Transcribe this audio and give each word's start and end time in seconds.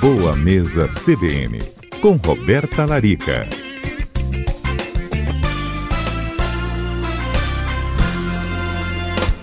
Boa 0.00 0.34
Mesa 0.34 0.88
CBN, 0.88 1.58
com 2.00 2.12
Roberta 2.12 2.86
Larica. 2.86 3.46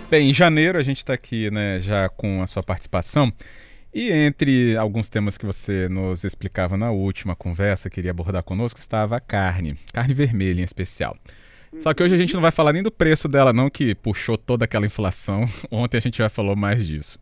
Bem, 0.09 0.31
em 0.31 0.33
janeiro 0.33 0.79
a 0.79 0.81
gente 0.81 0.97
está 0.97 1.13
aqui 1.13 1.51
né, 1.51 1.77
já 1.77 2.09
com 2.09 2.41
a 2.41 2.47
sua 2.47 2.63
participação. 2.63 3.31
E 3.93 4.11
entre 4.11 4.75
alguns 4.75 5.09
temas 5.09 5.37
que 5.37 5.45
você 5.45 5.87
nos 5.89 6.23
explicava 6.23 6.75
na 6.75 6.89
última 6.89 7.35
conversa, 7.35 7.87
queria 7.87 8.09
abordar 8.09 8.41
conosco, 8.41 8.79
estava 8.79 9.17
a 9.17 9.19
carne, 9.19 9.77
carne 9.93 10.15
vermelha 10.15 10.61
em 10.61 10.63
especial. 10.63 11.15
Só 11.81 11.93
que 11.93 12.01
hoje 12.01 12.15
a 12.15 12.17
gente 12.17 12.33
não 12.33 12.41
vai 12.41 12.51
falar 12.51 12.73
nem 12.73 12.81
do 12.81 12.89
preço 12.89 13.27
dela, 13.27 13.53
não, 13.53 13.69
que 13.69 13.93
puxou 13.93 14.35
toda 14.35 14.65
aquela 14.65 14.87
inflação. 14.87 15.47
Ontem 15.69 15.97
a 15.97 16.01
gente 16.01 16.17
já 16.17 16.29
falou 16.29 16.55
mais 16.55 16.87
disso. 16.87 17.19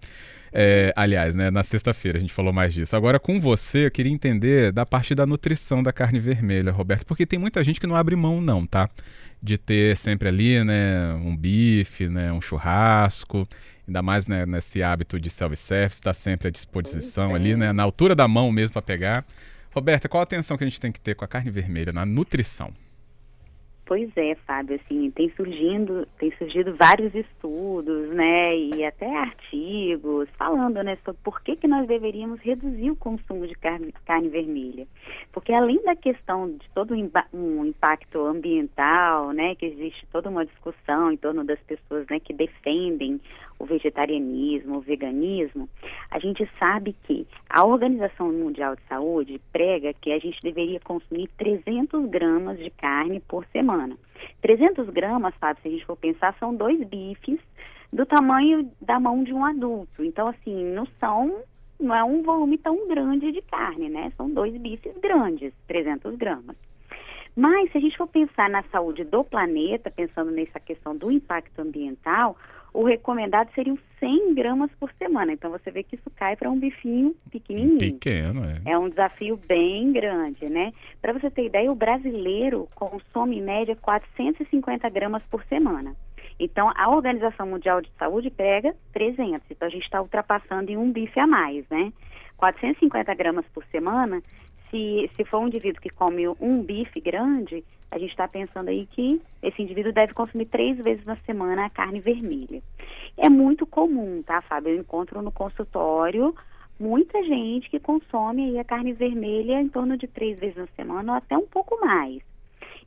É, 0.57 0.93
aliás, 0.95 1.35
né, 1.35 1.51
na 1.51 1.63
sexta-feira 1.63 2.17
a 2.17 2.21
gente 2.21 2.31
falou 2.31 2.53
mais 2.53 2.73
disso. 2.73 2.95
Agora, 2.95 3.19
com 3.19 3.41
você, 3.41 3.87
eu 3.87 3.91
queria 3.91 4.11
entender 4.13 4.71
da 4.71 4.85
parte 4.85 5.13
da 5.13 5.25
nutrição 5.25 5.83
da 5.83 5.91
carne 5.91 6.17
vermelha, 6.17 6.71
Roberto, 6.71 7.05
porque 7.05 7.25
tem 7.25 7.37
muita 7.37 7.61
gente 7.61 7.77
que 7.77 7.85
não 7.85 7.93
abre 7.93 8.15
mão, 8.15 8.39
não, 8.39 8.65
tá? 8.65 8.89
De 9.43 9.57
ter 9.57 9.97
sempre 9.97 10.29
ali, 10.29 10.63
né, 10.63 11.13
um 11.15 11.35
bife, 11.35 12.07
né, 12.07 12.31
um 12.31 12.39
churrasco, 12.39 13.45
ainda 13.85 14.01
mais 14.01 14.29
né, 14.29 14.45
nesse 14.45 14.81
hábito 14.81 15.19
de 15.19 15.29
self-service, 15.29 15.95
está 15.95 16.13
sempre 16.13 16.47
à 16.47 16.51
disposição 16.51 17.35
ali, 17.35 17.53
né, 17.57 17.73
na 17.73 17.83
altura 17.83 18.15
da 18.15 18.25
mão 18.25 18.49
mesmo 18.49 18.71
para 18.71 18.81
pegar. 18.81 19.25
Roberta, 19.73 20.07
qual 20.07 20.21
a 20.21 20.23
atenção 20.23 20.55
que 20.55 20.63
a 20.63 20.67
gente 20.67 20.79
tem 20.79 20.89
que 20.89 21.01
ter 21.01 21.15
com 21.15 21.25
a 21.25 21.27
carne 21.27 21.51
vermelha 21.51 21.91
na 21.91 22.05
nutrição? 22.05 22.71
Pois 23.85 24.09
é, 24.15 24.33
Fábio, 24.47 24.79
assim, 24.83 25.11
tem 25.11 25.29
surgindo, 25.35 26.07
tem 26.17 26.31
surgido 26.37 26.75
vários 26.75 27.13
estudos, 27.13 28.09
né, 28.09 28.57
e 28.57 28.83
até 28.83 29.05
artigos 29.15 30.27
falando, 30.39 30.81
né, 30.81 30.97
sobre 31.05 31.21
por 31.23 31.39
que, 31.41 31.55
que 31.55 31.67
nós 31.67 31.87
deveríamos 31.87 32.39
reduzir 32.41 32.89
o 32.89 32.95
consumo 32.95 33.45
de 33.45 33.53
carne, 33.53 33.93
carne 34.03 34.29
vermelha. 34.29 34.87
Porque 35.31 35.53
além 35.53 35.83
da 35.83 35.95
questão 35.95 36.49
de 36.49 36.67
todo 36.73 36.95
um 37.31 37.65
impacto 37.65 38.25
ambiental, 38.25 39.31
né, 39.31 39.53
que 39.53 39.67
existe 39.67 40.07
toda 40.11 40.31
uma 40.31 40.47
discussão 40.47 41.11
em 41.11 41.17
torno 41.17 41.43
das 41.43 41.59
pessoas, 41.59 42.07
né, 42.09 42.19
que 42.19 42.33
defendem 42.33 43.21
o 43.59 43.65
vegetarianismo, 43.65 44.77
o 44.77 44.81
veganismo, 44.81 45.69
a 46.11 46.19
gente 46.19 46.49
sabe 46.59 46.95
que 47.03 47.25
a 47.49 47.65
Organização 47.65 48.31
Mundial 48.31 48.75
de 48.75 48.81
Saúde 48.83 49.41
prega 49.51 49.93
que 49.93 50.11
a 50.11 50.19
gente 50.19 50.39
deveria 50.41 50.79
consumir 50.79 51.29
300 51.37 52.05
gramas 52.09 52.57
de 52.59 52.69
carne 52.69 53.19
por 53.21 53.45
semana. 53.47 53.97
300 54.41 54.89
gramas, 54.89 55.33
sabe, 55.39 55.61
se 55.61 55.67
a 55.67 55.71
gente 55.71 55.85
for 55.85 55.97
pensar, 55.97 56.35
são 56.39 56.53
dois 56.53 56.81
bifes 56.87 57.39
do 57.91 58.05
tamanho 58.05 58.69
da 58.81 58.99
mão 58.99 59.23
de 59.23 59.33
um 59.33 59.45
adulto. 59.45 60.03
Então, 60.03 60.27
assim, 60.27 60.65
não 60.73 60.85
são, 60.99 61.41
não 61.79 61.95
é 61.95 62.03
um 62.03 62.21
volume 62.23 62.57
tão 62.57 62.87
grande 62.87 63.31
de 63.31 63.41
carne, 63.41 63.89
né? 63.89 64.11
São 64.17 64.29
dois 64.29 64.55
bifes 64.57 64.97
grandes, 64.97 65.53
300 65.67 66.15
gramas. 66.15 66.55
Mas, 67.35 67.69
se 67.71 67.77
a 67.77 67.81
gente 67.81 67.97
for 67.97 68.07
pensar 68.07 68.49
na 68.49 68.63
saúde 68.63 69.03
do 69.03 69.23
planeta, 69.23 69.91
pensando 69.91 70.31
nessa 70.31 70.59
questão 70.59 70.95
do 70.95 71.11
impacto 71.11 71.59
ambiental, 71.59 72.37
o 72.75 72.83
recomendado 72.83 73.49
seriam 73.55 73.77
100 73.99 74.33
gramas 74.35 74.69
por 74.77 74.91
semana. 74.99 75.31
Então 75.31 75.49
você 75.49 75.71
vê 75.71 75.81
que 75.81 75.95
isso 75.95 76.09
cai 76.15 76.35
para 76.35 76.49
um 76.49 76.59
bifinho 76.59 77.15
pequenininho. 77.31 77.79
Pequeno, 77.79 78.43
é. 78.43 78.71
É 78.71 78.77
um 78.77 78.89
desafio 78.89 79.39
bem 79.47 79.93
grande, 79.93 80.49
né? 80.49 80.73
Para 81.01 81.13
você 81.13 81.31
ter 81.31 81.45
ideia, 81.45 81.71
o 81.71 81.75
brasileiro 81.75 82.67
consome 82.75 83.39
em 83.39 83.41
média 83.41 83.75
450 83.77 84.89
gramas 84.89 85.23
por 85.31 85.43
semana. 85.45 85.95
Então 86.37 86.69
a 86.75 86.89
Organização 86.89 87.47
Mundial 87.47 87.81
de 87.81 87.89
Saúde 87.97 88.29
prega 88.29 88.75
300. 88.91 89.41
Então 89.49 89.67
a 89.67 89.71
gente 89.71 89.83
está 89.83 90.01
ultrapassando 90.01 90.69
em 90.69 90.75
um 90.75 90.91
bife 90.91 91.17
a 91.17 91.25
mais, 91.25 91.65
né? 91.69 91.93
450 92.35 93.13
gramas 93.15 93.45
por 93.53 93.63
semana. 93.67 94.21
Se, 94.69 95.09
se 95.15 95.23
for 95.25 95.39
um 95.39 95.47
indivíduo 95.47 95.81
que 95.81 95.89
come 95.89 96.27
um 96.39 96.61
bife 96.61 96.99
grande, 96.99 97.63
a 97.91 97.97
gente 97.97 98.11
está 98.11 98.27
pensando 98.27 98.69
aí 98.69 98.85
que 98.87 99.21
esse 99.41 99.61
indivíduo 99.61 99.93
deve 99.93 100.13
consumir 100.13 100.45
três 100.45 100.77
vezes 100.77 101.05
na 101.05 101.15
semana 101.17 101.65
a 101.65 101.69
carne 101.69 101.99
vermelha. 101.99 102.61
É 103.17 103.29
muito 103.29 103.65
comum, 103.65 104.21
tá, 104.23 104.41
Fábio? 104.41 104.73
Eu 104.73 104.79
encontro 104.79 105.21
no 105.21 105.31
consultório 105.31 106.35
muita 106.79 107.23
gente 107.23 107.69
que 107.69 107.79
consome 107.79 108.49
aí 108.49 108.59
a 108.59 108.63
carne 108.63 108.93
vermelha 108.93 109.61
em 109.61 109.69
torno 109.69 109.97
de 109.97 110.07
três 110.07 110.37
vezes 110.39 110.57
na 110.57 110.67
semana 110.75 111.13
ou 111.13 111.17
até 111.17 111.37
um 111.37 111.47
pouco 111.47 111.79
mais. 111.79 112.21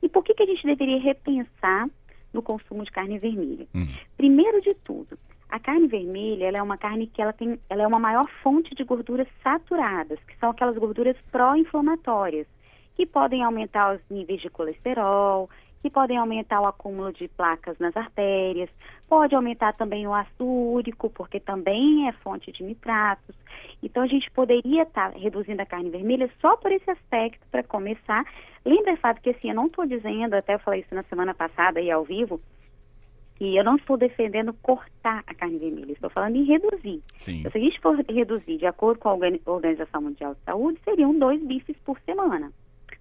E 0.01 0.07
por 0.07 0.23
que, 0.23 0.33
que 0.33 0.43
a 0.43 0.45
gente 0.45 0.65
deveria 0.65 0.99
repensar 0.99 1.89
no 2.31 2.41
consumo 2.41 2.83
de 2.83 2.91
carne 2.91 3.17
vermelha? 3.17 3.67
Uhum. 3.73 3.87
Primeiro 4.15 4.61
de 4.61 4.73
tudo, 4.75 5.17
a 5.49 5.59
carne 5.59 5.87
vermelha 5.87 6.45
ela 6.45 6.57
é 6.57 6.63
uma 6.63 6.77
carne 6.77 7.07
que 7.07 7.21
ela 7.21 7.33
tem, 7.33 7.59
ela 7.69 7.83
é 7.83 7.87
uma 7.87 7.99
maior 7.99 8.29
fonte 8.43 8.75
de 8.75 8.83
gorduras 8.83 9.27
saturadas, 9.43 10.19
que 10.27 10.37
são 10.37 10.51
aquelas 10.51 10.77
gorduras 10.77 11.17
pró-inflamatórias 11.31 12.47
que 12.95 13.05
podem 13.05 13.43
aumentar 13.43 13.95
os 13.95 14.01
níveis 14.09 14.41
de 14.41 14.49
colesterol, 14.49 15.49
que 15.81 15.89
podem 15.89 16.17
aumentar 16.17 16.59
o 16.59 16.65
acúmulo 16.65 17.13
de 17.13 17.29
placas 17.29 17.79
nas 17.79 17.95
artérias, 17.95 18.69
pode 19.07 19.33
aumentar 19.33 19.73
também 19.73 20.05
o 20.05 20.13
ácido 20.13 20.45
úrico, 20.45 21.09
porque 21.09 21.39
também 21.39 22.09
é 22.09 22.11
fonte 22.11 22.51
de 22.51 22.61
nitratos. 22.61 23.35
Então 23.81 24.03
a 24.03 24.07
gente 24.07 24.29
poderia 24.31 24.83
estar 24.83 25.13
tá 25.13 25.17
reduzindo 25.17 25.61
a 25.61 25.65
carne 25.65 25.89
vermelha 25.89 26.29
só 26.41 26.57
por 26.57 26.73
esse 26.73 26.91
aspecto 26.91 27.47
para 27.49 27.63
começar. 27.63 28.25
Lembra, 28.65 28.97
Fábio, 28.97 29.23
que 29.23 29.29
assim, 29.29 29.49
eu 29.49 29.55
não 29.55 29.67
estou 29.67 29.85
dizendo, 29.85 30.33
até 30.33 30.55
eu 30.55 30.59
falei 30.59 30.81
isso 30.81 30.93
na 30.93 31.03
semana 31.03 31.33
passada 31.33 31.79
e 31.79 31.89
ao 31.89 32.03
vivo, 32.03 32.41
que 33.39 33.55
eu 33.55 33.63
não 33.63 33.77
estou 33.77 33.97
defendendo 33.97 34.53
cortar 34.61 35.23
a 35.25 35.33
carne 35.33 35.57
vermelha, 35.57 35.93
estou 35.93 36.09
falando 36.09 36.35
em 36.35 36.43
reduzir. 36.43 37.01
Sim. 37.15 37.39
Então, 37.39 37.51
se 37.51 37.57
a 37.57 37.61
gente 37.61 37.79
for 37.79 37.95
reduzir 37.95 38.57
de 38.57 38.65
acordo 38.65 38.99
com 38.99 39.09
a 39.09 39.13
Organização 39.45 40.01
Mundial 40.01 40.35
de 40.35 40.41
Saúde, 40.41 40.79
seriam 40.83 41.17
dois 41.17 41.41
bifes 41.41 41.77
por 41.85 41.97
semana 42.01 42.51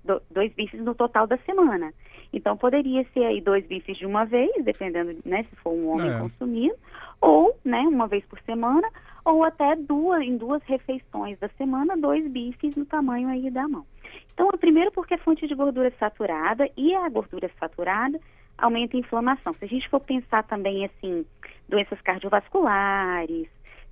do, 0.04 0.22
dois 0.30 0.52
bifes 0.54 0.80
no 0.80 0.94
total 0.94 1.26
da 1.26 1.36
semana. 1.38 1.92
Então 2.32 2.56
poderia 2.56 3.04
ser 3.12 3.24
aí 3.24 3.40
dois 3.40 3.66
bifes 3.66 3.96
de 3.96 4.06
uma 4.06 4.24
vez, 4.24 4.50
dependendo, 4.64 5.16
né, 5.24 5.44
se 5.44 5.56
for 5.56 5.72
um 5.72 5.88
homem 5.88 6.10
é. 6.10 6.18
consumindo, 6.18 6.74
ou, 7.20 7.56
né, 7.64 7.80
uma 7.80 8.06
vez 8.08 8.24
por 8.26 8.40
semana, 8.40 8.88
ou 9.24 9.44
até 9.44 9.76
duas 9.76 10.22
em 10.22 10.36
duas 10.36 10.62
refeições 10.64 11.38
da 11.38 11.48
semana, 11.50 11.96
dois 11.96 12.26
bifes 12.30 12.74
no 12.74 12.86
tamanho 12.86 13.28
aí 13.28 13.50
da 13.50 13.68
mão. 13.68 13.84
Então, 14.32 14.48
primeiro 14.58 14.90
porque 14.92 15.14
é 15.14 15.18
fonte 15.18 15.46
de 15.46 15.54
gordura 15.54 15.92
saturada 15.98 16.68
e 16.76 16.94
a 16.94 17.08
gordura 17.08 17.50
saturada 17.58 18.18
aumenta 18.58 18.96
a 18.96 19.00
inflamação. 19.00 19.54
Se 19.54 19.64
a 19.64 19.68
gente 19.68 19.88
for 19.88 20.00
pensar 20.00 20.42
também 20.44 20.84
assim, 20.84 21.24
doenças 21.68 22.00
cardiovasculares, 22.02 23.48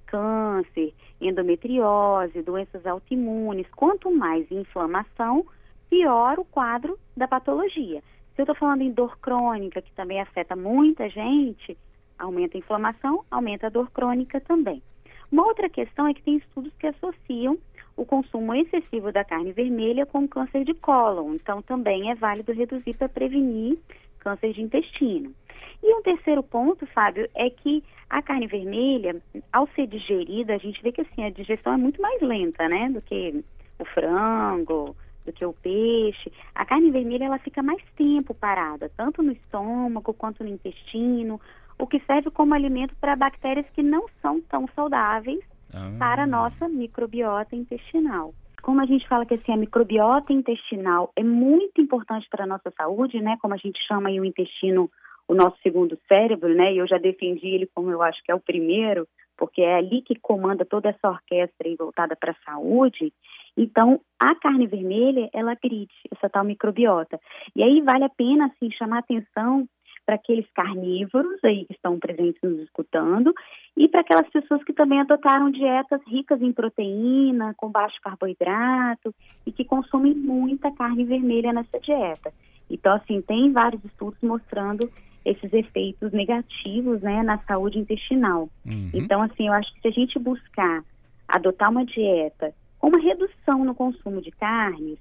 câncer, 0.07 0.93
endometriose, 1.21 2.43
doenças 2.43 2.85
autoimunes, 2.87 3.67
quanto 3.75 4.11
mais 4.11 4.51
inflamação, 4.51 5.47
pior 5.89 6.39
o 6.39 6.45
quadro 6.45 6.99
da 7.17 7.27
patologia. 7.27 8.03
Se 8.35 8.43
eu 8.43 8.45
estou 8.45 8.57
falando 8.57 8.83
em 8.83 8.93
dor 8.93 9.19
crônica, 9.19 9.81
que 9.81 9.93
também 9.93 10.21
afeta 10.21 10.55
muita 10.55 11.09
gente, 11.09 11.77
aumenta 12.19 12.57
a 12.57 12.61
inflamação, 12.61 13.25
aumenta 13.31 13.69
a 13.69 13.71
dor 13.71 13.91
crônica 13.91 14.41
também. 14.41 14.83
Uma 15.31 15.47
outra 15.47 15.69
questão 15.69 16.07
é 16.07 16.15
que 16.15 16.23
tem 16.23 16.37
estudos 16.37 16.73
que 16.79 16.87
associam 16.87 17.59
o 17.97 18.05
consumo 18.05 18.55
excessivo 18.55 19.11
da 19.11 19.25
carne 19.25 19.53
vermelha 19.53 20.05
com 20.05 20.29
câncer 20.29 20.65
de 20.65 20.75
cólon. 20.75 21.35
Então, 21.35 21.63
também 21.63 22.11
é 22.11 22.15
válido 22.15 22.53
reduzir 22.53 22.95
para 22.95 23.09
prevenir 23.09 23.79
câncer 24.27 24.53
de 24.53 24.61
intestino. 24.61 25.33
E 25.81 25.95
um 25.95 26.03
terceiro 26.03 26.43
ponto, 26.43 26.85
Fábio, 26.89 27.29
é 27.33 27.49
que 27.49 27.85
a 28.11 28.21
carne 28.21 28.49
vermelha, 28.49 29.23
ao 29.53 29.69
ser 29.69 29.87
digerida, 29.87 30.55
a 30.55 30.59
gente 30.59 30.83
vê 30.83 30.91
que 30.91 31.03
assim, 31.03 31.23
a 31.25 31.31
digestão 31.31 31.75
é 31.75 31.77
muito 31.77 32.03
mais 32.03 32.21
lenta, 32.21 32.69
né, 32.69 32.89
do 32.91 33.01
que 33.01 33.45
o 33.79 33.85
frango, 33.85 34.97
do 35.25 35.33
que 35.33 35.45
o 35.45 35.53
peixe, 35.53 36.33
a 36.55 36.65
carne 36.65 36.91
vermelha 36.91 37.27
ela 37.27 37.39
fica 37.39 37.63
mais 37.63 37.81
tempo 37.97 38.35
parada, 38.35 38.91
tanto 38.97 39.23
no 39.23 39.31
estômago 39.31 40.13
quanto 40.13 40.43
no 40.43 40.51
intestino, 40.51 41.41
o 41.79 41.87
que 41.87 42.01
serve 42.01 42.31
como 42.31 42.55
alimento 42.55 42.97
para 43.01 43.15
bactérias 43.15 43.67
que 43.75 43.83
não 43.83 44.07
são 44.21 44.41
tão 44.41 44.67
saudáveis 44.75 45.41
ah. 45.73 45.93
para 45.99 46.25
a 46.25 46.27
nossa 46.27 46.69
microbiota 46.69 47.55
intestinal. 47.55 48.35
Como 48.67 48.81
a 48.81 48.85
gente 48.85 49.07
fala 49.07 49.25
que 49.25 49.35
assim, 49.35 49.53
a 49.53 49.57
microbiota 49.57 50.33
intestinal 50.33 51.13
é 51.15 51.23
muito 51.23 51.81
importante 51.81 52.27
para 52.29 52.43
a 52.43 52.47
nossa 52.49 52.69
saúde, 52.77 53.21
né? 53.21 53.37
Como 53.41 53.55
a 53.55 53.57
gente 53.57 53.79
chama 53.87 54.09
aí 54.09 54.19
o 54.19 54.25
intestino 54.25 54.91
o 55.29 55.35
nosso 55.37 55.57
segundo 55.63 55.97
cérebro, 56.09 56.53
né? 56.53 56.73
E 56.73 56.79
eu 56.79 56.87
já 56.89 56.99
defendi 56.99 57.47
ele 57.47 57.71
como 57.73 57.93
eu 57.93 58.03
acho 58.03 58.21
que 58.25 58.33
é 58.33 58.35
o 58.35 58.41
primeiro, 58.41 59.07
porque 59.37 59.63
é 59.63 59.77
ali 59.77 60.03
que 60.03 60.19
comanda 60.19 60.65
toda 60.65 60.89
essa 60.89 61.09
orquestra 61.09 61.77
voltada 61.79 62.17
para 62.17 62.33
a 62.33 62.45
saúde. 62.45 63.13
Então, 63.57 64.01
a 64.21 64.35
carne 64.35 64.67
vermelha, 64.67 65.31
ela 65.33 65.53
agride 65.53 65.95
essa 66.13 66.29
tal 66.29 66.43
microbiota. 66.43 67.21
E 67.55 67.63
aí 67.63 67.81
vale 67.83 68.03
a 68.03 68.09
pena, 68.09 68.47
assim, 68.47 68.69
chamar 68.73 68.99
atenção 68.99 69.65
para 70.07 70.15
aqueles 70.15 70.47
carnívoros 70.55 71.43
aí 71.45 71.65
que 71.65 71.73
estão 71.73 71.99
presentes 71.99 72.41
nos 72.41 72.61
escutando 72.61 73.35
e 73.77 73.89
para 73.89 74.03
aquelas 74.03 74.29
pessoas 74.31 74.63
que 74.63 74.73
também 74.73 75.01
adotaram 75.01 75.51
dietas 75.51 76.01
ricas 76.07 76.41
em 76.41 76.53
proteína, 76.53 77.53
com 77.57 77.69
baixo 77.69 78.01
carboidrato 78.01 79.13
e 79.45 79.51
que 79.51 79.65
consomem 79.65 80.15
muita 80.15 80.71
carne 80.71 81.05
vermelha 81.05 81.53
nessa 81.53 81.81
dieta. 81.81 82.33
Então, 82.71 82.95
assim, 82.95 83.21
tem 83.21 83.53
vários 83.53 83.85
estudos 83.85 84.19
mostrando 84.23 84.89
esses 85.25 85.53
efeitos 85.53 86.13
negativos, 86.13 87.03
né, 87.03 87.23
na 87.25 87.39
saúde 87.39 87.81
intestinal. 87.81 88.49
Uhum. 88.65 88.91
Então, 88.95 89.21
assim, 89.23 89.49
eu 89.49 89.53
acho 89.53 89.75
que 89.75 89.81
se 89.81 89.89
a 89.89 89.91
gente 89.91 90.19
buscar 90.21 90.85
adotar 91.27 91.71
uma 91.71 91.85
dieta 91.85 92.55
Com 92.79 92.89
uma 92.89 92.99
redução 92.99 93.65
no 93.65 93.75
consumo 93.75 94.21
de 94.21 94.31
carnes, 94.31 94.99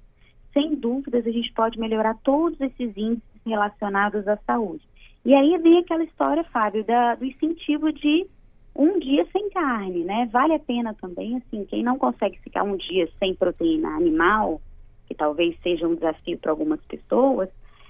sem 0.54 0.74
dúvidas 0.76 1.28
a 1.28 1.32
gente 1.32 1.52
pode 1.54 1.78
melhorar 1.78 2.16
todos 2.24 2.60
esses 2.62 2.98
índices 2.98 3.42
relacionados 3.46 4.28
à 4.28 4.38
saúde. 4.38 4.84
E 5.26 5.34
aí 5.34 5.58
vem 5.58 5.80
aquela 5.80 6.04
história, 6.04 6.44
Fábio, 6.46 6.84
da, 6.84 7.16
do 7.16 7.26
incentivo 7.26 7.92
de 7.92 8.28
um 8.76 9.00
dia 9.00 9.26
sem 9.32 9.50
carne, 9.50 10.04
né? 10.04 10.30
Vale 10.32 10.54
a 10.54 10.60
pena 10.60 10.94
também, 10.94 11.38
assim, 11.38 11.66
quem 11.66 11.82
não 11.82 11.98
consegue 11.98 12.38
ficar 12.42 12.62
um 12.62 12.78
dia 12.78 13.10
sem 13.18 13.34
proteína 13.34 13.90
animal, 13.90 14.62
que 15.08 15.16
talvez 15.16 15.58
seja 15.64 15.88
um 15.88 15.96
desafio 15.96 16.38
para 16.38 16.52
algumas 16.52 16.80
pessoas, 16.86 17.50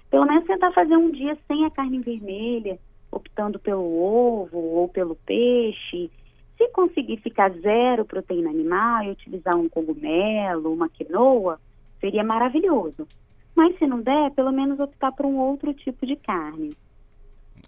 pelo 0.10 0.26
menos 0.26 0.46
tentar 0.46 0.72
fazer 0.72 0.96
um 0.96 1.12
dia 1.12 1.38
sem 1.46 1.66
a 1.66 1.72
carne 1.72 2.00
vermelha, 2.00 2.80
optando 3.12 3.60
pelo 3.60 3.84
ovo 3.84 4.58
ou 4.58 4.88
pelo 4.88 5.16
peixe. 5.26 6.10
Se 6.58 6.70
conseguir 6.70 7.18
ficar 7.18 7.52
zero 7.52 8.06
proteína 8.06 8.50
animal 8.50 9.04
e 9.04 9.12
utilizar 9.12 9.58
um 9.58 9.68
cogumelo, 9.68 10.72
uma 10.72 10.88
quinoa, 10.88 11.60
seria 12.00 12.24
maravilhoso. 12.24 13.06
Mas 13.54 13.78
se 13.78 13.86
não 13.86 14.00
der, 14.00 14.32
pelo 14.32 14.54
menos 14.54 14.80
optar 14.80 15.12
por 15.12 15.26
um 15.26 15.38
outro 15.38 15.74
tipo 15.74 16.06
de 16.06 16.16
carne. 16.16 16.74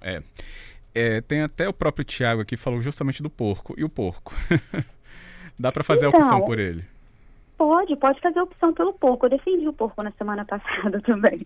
É. 0.01 0.21
é 0.94 1.21
tem 1.21 1.41
até 1.41 1.67
o 1.67 1.73
próprio 1.73 2.05
Tiago 2.05 2.41
aqui 2.41 2.57
falou 2.57 2.81
justamente 2.81 3.21
do 3.21 3.29
porco. 3.29 3.73
E 3.77 3.83
o 3.83 3.89
porco? 3.89 4.33
Dá 5.59 5.71
para 5.71 5.83
fazer 5.83 6.07
então, 6.07 6.19
a 6.19 6.23
opção 6.23 6.45
por 6.45 6.59
ele? 6.59 6.83
Pode, 7.57 7.95
pode 7.95 8.21
fazer 8.21 8.38
a 8.38 8.44
opção 8.44 8.71
pelo 8.71 8.94
porco. 8.94 9.25
Eu 9.25 9.31
defendi 9.31 9.67
o 9.67 9.73
porco 9.73 10.03
na 10.03 10.11
semana 10.11 10.45
passada 10.45 11.01
também, 11.01 11.41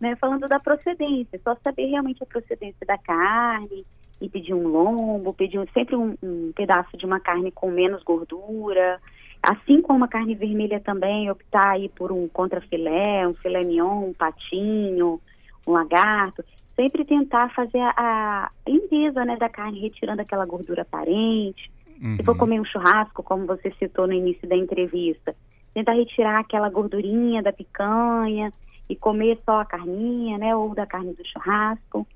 né? 0.00 0.14
Falando 0.16 0.48
da 0.48 0.60
procedência, 0.60 1.40
só 1.42 1.56
saber 1.64 1.86
realmente 1.86 2.22
a 2.22 2.26
procedência 2.26 2.86
da 2.86 2.96
carne 2.96 3.84
e 4.20 4.28
pedir 4.28 4.54
um 4.54 4.68
lombo, 4.68 5.34
pedir 5.34 5.58
um, 5.58 5.66
sempre 5.74 5.96
um, 5.96 6.16
um, 6.22 6.52
pedaço 6.54 6.96
de 6.96 7.04
uma 7.04 7.18
carne 7.18 7.50
com 7.50 7.70
menos 7.70 8.02
gordura, 8.04 9.00
assim 9.42 9.80
como 9.82 10.04
a 10.04 10.08
carne 10.08 10.34
vermelha 10.34 10.80
também, 10.80 11.30
optar 11.30 11.70
aí 11.70 11.88
por 11.88 12.12
um 12.12 12.28
contrafilé, 12.28 13.26
um 13.26 13.34
filé 13.34 13.64
mignon, 13.64 14.08
um 14.08 14.12
patinho, 14.12 15.20
um 15.66 15.72
lagarto, 15.72 16.44
sempre 16.78 17.04
tentar 17.04 17.52
fazer 17.54 17.80
a, 17.80 17.92
a 17.96 18.50
limpeza, 18.70 19.24
né, 19.24 19.36
da 19.36 19.48
carne, 19.48 19.80
retirando 19.80 20.22
aquela 20.22 20.46
gordura 20.46 20.82
aparente. 20.82 21.68
Uhum. 22.00 22.16
Se 22.16 22.22
for 22.22 22.32
uhum. 22.32 22.38
comer 22.38 22.60
um 22.60 22.64
churrasco, 22.64 23.20
como 23.24 23.46
você 23.46 23.72
citou 23.80 24.06
no 24.06 24.12
início 24.12 24.48
da 24.48 24.56
entrevista, 24.56 25.34
tentar 25.74 25.94
retirar 25.94 26.38
aquela 26.38 26.70
gordurinha 26.70 27.42
da 27.42 27.52
picanha 27.52 28.52
e 28.88 28.94
comer 28.94 29.40
só 29.44 29.60
a 29.60 29.64
carninha, 29.64 30.38
né, 30.38 30.54
ou 30.54 30.72
da 30.72 30.86
carne 30.86 31.12
do 31.14 31.26
churrasco. 31.26 32.06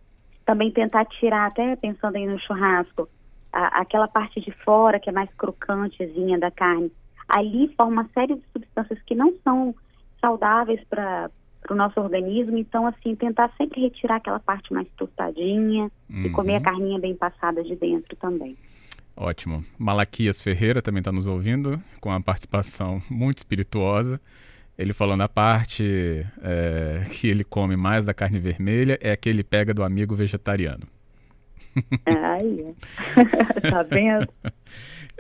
Também 0.47 0.71
tentar 0.71 1.07
tirar, 1.07 1.47
até 1.47 1.75
pensando 1.75 2.15
aí 2.15 2.27
no 2.27 2.39
churrasco, 2.39 3.09
a, 3.53 3.81
aquela 3.81 4.07
parte 4.07 4.41
de 4.41 4.53
fora 4.65 5.01
que 5.01 5.11
é 5.11 5.13
mais 5.13 5.31
crocantezinha 5.35 6.39
da 6.39 6.53
carne. 6.53 6.93
Ali 7.29 7.75
forma 7.77 8.03
uma 8.03 8.09
série 8.15 8.37
de 8.37 8.43
substâncias 8.53 9.01
que 9.03 9.15
não 9.17 9.35
são 9.43 9.75
saudáveis 10.21 10.81
para 10.89 11.29
o 11.71 11.75
nosso 11.75 12.01
organismo. 12.01 12.57
Então, 12.59 12.87
assim, 12.87 13.15
tentar 13.15 13.51
sempre 13.57 13.81
retirar 13.81 14.17
aquela 14.17 14.41
parte 14.41 14.73
mais 14.73 14.87
tostadinha 14.97 15.91
uhum. 16.11 16.27
e 16.27 16.31
comer 16.31 16.57
a 16.57 16.61
carninha 16.61 16.99
bem 16.99 17.15
passada 17.15 17.63
de 17.63 17.77
dentro 17.77 18.17
também. 18.17 18.57
Ótimo. 19.17 19.65
Malaquias 19.79 20.41
Ferreira 20.41 20.81
também 20.81 21.01
está 21.01 21.13
nos 21.13 21.27
ouvindo, 21.27 21.81
com 22.01 22.09
uma 22.09 22.23
participação 22.23 23.03
muito 23.11 23.39
espirituosa. 23.39 24.21
Ele 24.77 24.93
falando 24.93 25.21
a 25.21 25.29
parte 25.29 26.27
é, 26.43 27.03
que 27.11 27.29
ele 27.29 27.45
come 27.45 27.77
mais 27.77 28.05
da 28.05 28.15
carne 28.15 28.39
vermelha 28.39 28.99
é 29.01 29.13
a 29.13 29.17
que 29.17 29.29
ele 29.29 29.45
pega 29.45 29.75
do 29.75 29.85
amigo 29.85 30.15
vegetariano. 30.15 30.87
Ai, 32.07 32.75
tá 33.71 33.83
vendo? 33.83 34.29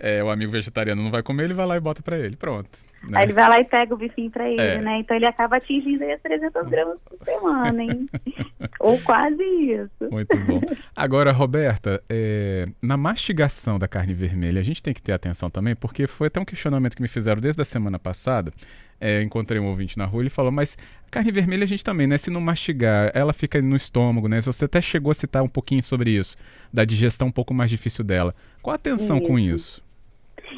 É, 0.04 0.20
o 0.20 0.31
amigo 0.31 0.50
vegetariano 0.50 1.00
não 1.00 1.12
vai 1.12 1.22
comer, 1.22 1.44
ele 1.44 1.54
vai 1.54 1.64
lá 1.64 1.76
e 1.76 1.81
bota 1.81 2.02
para 2.02 2.19
ele, 2.19 2.34
pronto. 2.34 2.69
Né? 3.04 3.19
Aí 3.19 3.25
ele 3.25 3.32
vai 3.32 3.49
lá 3.49 3.60
e 3.60 3.64
pega 3.64 3.94
o 3.94 3.96
bifinho 3.96 4.32
para 4.32 4.50
ele, 4.50 4.60
é. 4.60 4.81
né? 4.81 4.99
Então 4.99 5.16
ele 5.16 5.26
acaba 5.26 5.58
atingindo 5.58 6.02
aí 6.02 6.10
as 6.10 6.20
300 6.20 6.69
gramas 6.69 6.99
por 7.04 7.25
semana, 7.25 7.81
hein? 7.81 8.08
Ou 8.81 8.99
quase 9.00 9.40
isso. 9.44 10.10
Muito 10.10 10.37
bom. 10.38 10.60
Agora, 10.96 11.31
Roberta, 11.31 12.02
é, 12.10 12.66
na 12.82 12.96
mastigação 12.96 13.78
da 13.78 13.87
carne 13.87 14.12
vermelha, 14.12 14.60
a 14.60 14.64
gente 14.64 14.82
tem 14.82 14.93
que 14.93 15.00
ter 15.00 15.12
atenção 15.12 15.49
também, 15.49 15.76
porque 15.76 16.08
foi 16.08 16.26
até 16.26 16.40
um 16.40 16.44
questionamento 16.44 16.96
que 16.96 17.02
me 17.02 17.08
fizeram 17.08 17.40
desde 17.40 17.62
a 17.62 17.64
semana 17.64 17.96
passada. 17.96 18.52
É, 19.00 19.22
encontrei 19.22 19.60
um 19.60 19.66
ouvinte 19.66 19.96
na 19.96 20.05
rua, 20.05 20.22
ele 20.22 20.31
falou, 20.31 20.50
mas 20.50 20.76
carne 21.12 21.31
vermelha 21.31 21.62
a 21.62 21.66
gente 21.66 21.84
também, 21.84 22.08
né? 22.08 22.19
Se 22.19 22.28
não 22.28 22.40
mastigar, 22.40 23.12
ela 23.14 23.32
fica 23.32 23.62
no 23.62 23.76
estômago, 23.76 24.26
né? 24.26 24.40
Você 24.40 24.64
até 24.64 24.81
chegou 24.81 25.12
a 25.12 25.14
citar 25.14 25.44
um 25.44 25.48
pouquinho 25.48 25.82
sobre 25.82 26.10
isso, 26.10 26.37
da 26.72 26.84
digestão 26.84 27.28
um 27.28 27.32
pouco 27.32 27.55
mais 27.55 27.70
difícil 27.70 28.05
dela. 28.05 28.34
Qual 28.60 28.72
a 28.72 28.75
atenção 28.75 29.19
isso. 29.19 29.26
com 29.28 29.38
isso? 29.38 29.91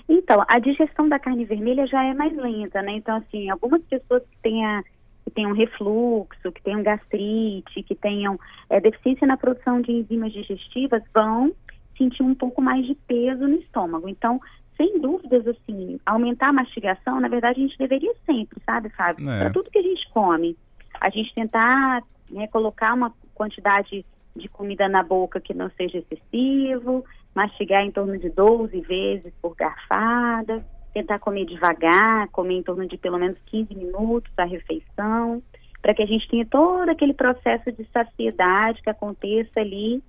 Então, 0.08 0.44
a 0.48 0.58
digestão 0.58 1.08
da 1.08 1.18
carne 1.18 1.44
vermelha 1.44 1.86
já 1.86 2.04
é 2.04 2.14
mais 2.14 2.34
lenta, 2.36 2.82
né? 2.82 2.92
Então, 2.92 3.16
assim, 3.16 3.50
algumas 3.50 3.82
pessoas 3.82 4.22
que 4.42 4.62
a, 4.62 4.82
que 5.24 5.30
tenham 5.30 5.52
refluxo, 5.52 6.52
que 6.52 6.62
tenham 6.62 6.82
gastrite, 6.82 7.82
que 7.82 7.94
tenham 7.94 8.38
é, 8.68 8.80
deficiência 8.80 9.26
na 9.26 9.36
produção 9.36 9.80
de 9.80 9.90
enzimas 9.90 10.32
digestivas, 10.32 11.02
vão 11.12 11.52
sentir 11.96 12.22
um 12.22 12.34
pouco 12.34 12.60
mais 12.60 12.86
de 12.86 12.94
peso 12.94 13.48
no 13.48 13.56
estômago. 13.56 14.08
Então, 14.08 14.40
sem 14.76 15.00
dúvidas, 15.00 15.46
assim, 15.46 15.98
aumentar 16.04 16.48
a 16.48 16.52
mastigação, 16.52 17.20
na 17.20 17.28
verdade, 17.28 17.60
a 17.60 17.62
gente 17.62 17.78
deveria 17.78 18.12
sempre, 18.26 18.60
sabe, 18.66 18.90
Fábio? 18.90 19.28
É. 19.30 19.40
Para 19.40 19.50
tudo 19.50 19.70
que 19.70 19.78
a 19.78 19.82
gente 19.82 20.08
come, 20.10 20.56
a 21.00 21.08
gente 21.10 21.32
tentar 21.34 22.02
né, 22.30 22.46
colocar 22.48 22.92
uma 22.92 23.12
quantidade 23.34 24.04
de 24.36 24.48
comida 24.48 24.88
na 24.88 25.02
boca 25.02 25.40
que 25.40 25.54
não 25.54 25.70
seja 25.70 25.98
excessivo, 25.98 27.04
mastigar 27.34 27.84
em 27.84 27.90
torno 27.90 28.18
de 28.18 28.28
12 28.30 28.80
vezes 28.80 29.32
por 29.40 29.54
garfada, 29.54 30.64
tentar 30.92 31.18
comer 31.18 31.44
devagar, 31.44 32.28
comer 32.28 32.54
em 32.54 32.62
torno 32.62 32.86
de 32.86 32.96
pelo 32.96 33.18
menos 33.18 33.38
15 33.46 33.74
minutos 33.74 34.32
a 34.36 34.44
refeição, 34.44 35.42
para 35.82 35.94
que 35.94 36.02
a 36.02 36.06
gente 36.06 36.28
tenha 36.28 36.46
todo 36.46 36.88
aquele 36.88 37.12
processo 37.12 37.70
de 37.70 37.84
saciedade 37.92 38.82
que 38.82 38.90
aconteça 38.90 39.60
ali 39.60 40.02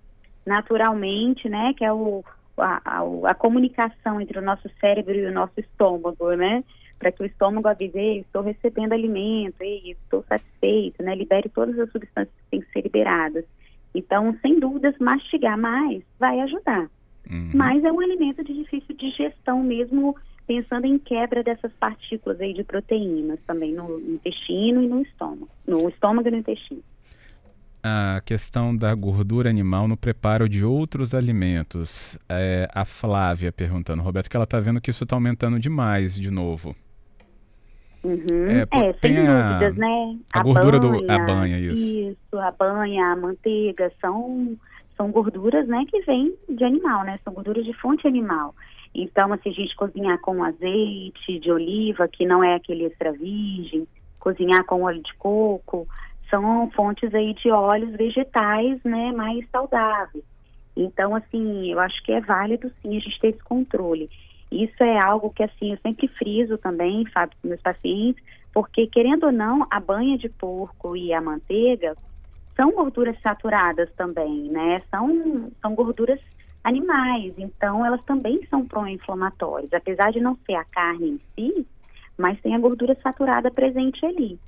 naturalmente, 0.45 1.49
né, 1.49 1.73
que 1.75 1.83
é 1.83 1.91
o, 1.91 2.23
a, 2.57 2.81
a, 2.85 3.31
a 3.31 3.33
comunicação 3.33 4.21
entre 4.21 4.37
o 4.37 4.41
nosso 4.41 4.69
cérebro 4.79 5.15
e 5.15 5.25
o 5.25 5.33
nosso 5.33 5.59
estômago, 5.59 6.31
né, 6.33 6.63
para 6.99 7.11
que 7.11 7.23
o 7.23 7.25
estômago 7.25 7.67
avise, 7.67 8.19
estou 8.19 8.41
recebendo 8.41 8.93
alimento, 8.93 9.61
estou 9.61 10.23
satisfeito, 10.29 11.03
né, 11.03 11.15
libere 11.15 11.49
todas 11.49 11.77
as 11.79 11.91
substâncias 11.91 12.35
que 12.35 12.49
têm 12.51 12.61
que 12.61 12.71
ser 12.71 12.81
liberadas. 12.81 13.43
Então, 13.95 14.37
sem 14.41 14.59
dúvidas, 14.59 14.93
mastigar 14.99 15.57
mais 15.57 16.03
vai 16.19 16.39
ajudar. 16.41 16.89
Uhum. 17.29 17.51
Mas 17.53 17.83
é 17.83 17.91
um 17.91 17.99
alimento 17.99 18.43
de 18.43 18.53
difícil 18.53 18.95
digestão 18.95 19.63
mesmo, 19.63 20.15
pensando 20.45 20.85
em 20.85 20.99
quebra 20.99 21.41
dessas 21.43 21.71
partículas 21.73 22.39
aí 22.39 22.53
de 22.53 22.63
proteínas 22.63 23.39
também 23.47 23.73
no 23.73 23.99
intestino 23.99 24.83
e 24.83 24.87
no 24.87 25.01
estômago, 25.01 25.49
no 25.65 25.89
estômago 25.89 26.27
e 26.27 26.31
no 26.31 26.37
intestino. 26.37 26.83
A 27.81 28.19
questão 28.25 28.75
da 28.75 28.93
gordura 28.95 29.47
animal 29.47 29.87
no 29.87 29.95
preparo 29.95 30.49
de 30.49 30.63
outros 30.65 31.13
alimentos. 31.13 32.17
É, 32.27 32.67
a 32.73 32.83
Flávia 32.83 33.51
perguntando, 33.51 34.01
Roberto, 34.01 34.27
que 34.27 34.35
ela 34.35 34.43
está 34.43 34.59
vendo 34.59 34.81
que 34.81 34.89
isso 34.89 35.03
está 35.03 35.15
aumentando 35.15 35.59
demais 35.59 36.15
de 36.15 36.31
novo. 36.31 36.75
Uhum. 38.05 38.49
É, 38.49 38.89
é 38.89 38.93
sem 39.01 39.15
dúvidas, 39.15 39.75
né? 39.75 40.19
A, 40.31 40.39
a 40.39 40.43
gordura 40.43 40.79
banha, 40.79 41.01
do. 41.01 41.11
A 41.11 41.19
banha, 41.25 41.59
isso. 41.59 41.81
Isso, 41.81 42.39
a 42.39 42.51
banha, 42.51 43.07
a 43.07 43.15
manteiga, 43.15 43.91
são, 43.99 44.55
são 44.95 45.09
gorduras, 45.09 45.67
né, 45.67 45.83
que 45.89 46.01
vêm 46.01 46.35
de 46.47 46.63
animal, 46.63 47.03
né? 47.03 47.19
São 47.23 47.33
gorduras 47.33 47.65
de 47.65 47.73
fonte 47.73 48.07
animal. 48.07 48.53
Então, 48.93 49.33
assim, 49.33 49.49
a 49.49 49.53
gente 49.53 49.75
cozinhar 49.75 50.19
com 50.21 50.43
azeite 50.43 51.39
de 51.39 51.51
oliva, 51.51 52.07
que 52.07 52.27
não 52.27 52.43
é 52.43 52.55
aquele 52.55 52.85
extra 52.85 53.11
virgem, 53.11 53.87
cozinhar 54.19 54.63
com 54.65 54.83
óleo 54.83 55.01
de 55.01 55.13
coco, 55.15 55.87
são 56.29 56.69
fontes 56.75 57.13
aí 57.13 57.33
de 57.33 57.49
óleos 57.49 57.91
vegetais, 57.91 58.79
né, 58.83 59.11
mais 59.13 59.43
saudáveis. 59.49 60.23
Então, 60.77 61.15
assim, 61.15 61.71
eu 61.71 61.79
acho 61.79 62.03
que 62.03 62.11
é 62.11 62.21
válido 62.21 62.71
sim 62.81 62.95
a 62.97 62.99
gente 62.99 63.19
ter 63.19 63.29
esse 63.29 63.43
controle. 63.43 64.09
Isso 64.63 64.81
é 64.81 64.97
algo 64.97 65.31
que, 65.31 65.43
assim, 65.43 65.71
eu 65.71 65.77
sempre 65.79 66.07
friso 66.07 66.57
também, 66.57 67.05
Fábio, 67.07 67.37
com 67.41 67.49
meus 67.49 67.61
pacientes, 67.61 68.23
porque, 68.53 68.87
querendo 68.87 69.25
ou 69.25 69.31
não, 69.31 69.67
a 69.69 69.81
banha 69.81 70.17
de 70.17 70.29
porco 70.29 70.95
e 70.95 71.13
a 71.13 71.19
manteiga 71.19 71.95
são 72.55 72.71
gorduras 72.71 73.19
saturadas 73.21 73.91
também, 73.97 74.49
né? 74.49 74.81
São, 74.89 75.51
são 75.61 75.75
gorduras 75.75 76.21
animais, 76.63 77.33
então 77.37 77.85
elas 77.85 78.01
também 78.05 78.39
são 78.49 78.65
pró-inflamatórias, 78.65 79.73
apesar 79.73 80.11
de 80.11 80.21
não 80.21 80.37
ser 80.45 80.55
a 80.55 80.63
carne 80.63 81.09
em 81.09 81.19
si, 81.35 81.67
mas 82.17 82.39
tem 82.39 82.55
a 82.55 82.59
gordura 82.59 82.97
saturada 83.03 83.51
presente 83.51 84.05
ali. 84.05 84.39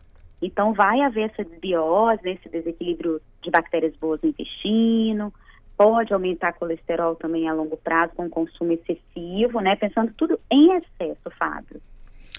Então 0.42 0.74
vai 0.74 1.02
haver 1.02 1.30
essa 1.32 1.44
desbiose, 1.44 2.30
esse 2.30 2.48
desequilíbrio 2.48 3.20
de 3.44 3.52
bactérias 3.52 3.94
boas 3.98 4.22
no 4.22 4.30
intestino, 4.30 5.34
pode 5.78 6.14
aumentar 6.14 6.54
colesterol 6.54 7.16
também 7.16 7.48
a 7.48 7.54
longo 7.54 7.78
prazo 7.78 8.14
com 8.16 8.30
consumo 8.30 8.74
excessivo, 8.74 9.62
né? 9.62 9.76
Pensando 9.76 10.12
tudo 10.18 10.40
em 10.52 10.76
excesso, 10.76 11.30
Fábio. 11.38 11.80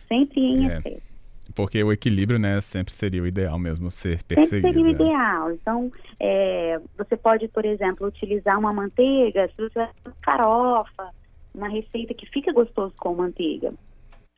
Sempre 0.09 0.40
em 0.40 0.68
é, 0.68 0.78
excesso. 0.78 1.09
Porque 1.54 1.83
o 1.83 1.92
equilíbrio, 1.92 2.38
né, 2.38 2.61
sempre 2.61 2.92
seria 2.92 3.23
o 3.23 3.26
ideal 3.26 3.59
mesmo 3.59 3.90
ser 3.90 4.23
perseguido. 4.25 4.68
Sempre 4.68 4.73
seria 4.73 4.83
o 4.83 4.85
né? 4.85 4.90
ideal. 4.90 5.52
Então, 5.52 5.92
é, 6.21 6.80
você 6.97 7.16
pode, 7.16 7.49
por 7.49 7.64
exemplo, 7.64 8.07
utilizar 8.07 8.59
uma 8.59 8.73
manteiga, 8.73 9.49
se 9.49 9.57
você 9.57 9.78
uma 9.78 10.14
farofa, 10.25 11.11
uma 11.54 11.68
receita 11.68 12.12
que 12.14 12.26
fica 12.26 12.52
gostoso 12.52 12.95
com 12.99 13.14
manteiga. 13.14 13.73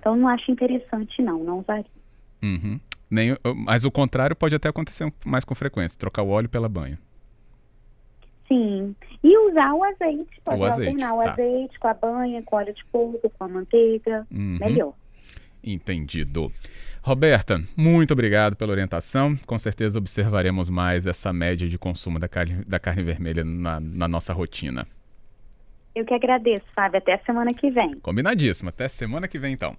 Então 0.00 0.16
não 0.16 0.26
acho 0.26 0.50
interessante 0.50 1.20
não, 1.20 1.44
não 1.44 1.58
usaria. 1.58 1.84
Uhum. 2.42 2.80
Nem, 3.10 3.36
mas 3.54 3.84
o 3.84 3.90
contrário 3.90 4.34
pode 4.34 4.56
até 4.56 4.70
acontecer 4.70 5.12
mais 5.22 5.44
com 5.44 5.54
frequência, 5.54 5.98
trocar 5.98 6.22
o 6.22 6.30
óleo 6.30 6.48
pela 6.48 6.66
banha. 6.66 6.98
Sim. 8.48 8.96
E 9.22 9.38
usar 9.50 9.74
o 9.74 9.84
azeite, 9.84 10.40
pode 10.42 10.62
o 10.62 10.64
azeite, 10.64 10.88
alternar 10.88 11.14
o 11.14 11.22
tá. 11.22 11.30
azeite 11.32 11.78
com 11.78 11.88
a 11.88 11.94
banha, 11.94 12.42
com 12.42 12.56
óleo 12.56 12.72
de 12.72 12.84
porco, 12.86 13.28
com 13.28 13.44
a 13.44 13.48
manteiga, 13.48 14.26
uhum. 14.30 14.56
melhor. 14.58 14.94
Entendido. 15.62 16.50
Roberta, 17.06 17.62
muito 17.76 18.12
obrigado 18.12 18.56
pela 18.56 18.72
orientação. 18.72 19.36
Com 19.46 19.56
certeza 19.60 19.96
observaremos 19.96 20.68
mais 20.68 21.06
essa 21.06 21.32
média 21.32 21.68
de 21.68 21.78
consumo 21.78 22.18
da 22.18 22.26
carne, 22.26 22.64
da 22.66 22.80
carne 22.80 23.04
vermelha 23.04 23.44
na, 23.44 23.78
na 23.78 24.08
nossa 24.08 24.32
rotina. 24.32 24.84
Eu 25.94 26.04
que 26.04 26.12
agradeço, 26.12 26.66
Fábio. 26.74 26.98
Até 26.98 27.14
a 27.14 27.18
semana 27.18 27.54
que 27.54 27.70
vem. 27.70 27.94
Combinadíssimo. 28.00 28.70
Até 28.70 28.88
semana 28.88 29.28
que 29.28 29.38
vem, 29.38 29.52
então. 29.52 29.76